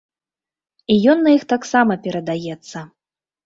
[0.93, 2.77] І ён на іх таксама перадаецца.